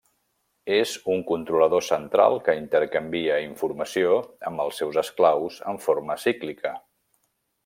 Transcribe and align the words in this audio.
És 0.75 0.93
un 1.15 1.19
controlador 1.31 1.83
central 1.87 2.39
que 2.47 2.55
intercanvia 2.61 3.37
informació 3.49 4.17
amb 4.51 4.65
els 4.67 4.83
seus 4.83 5.01
esclaus 5.07 5.63
en 5.75 5.83
forma 5.89 6.19
cíclica. 6.27 6.75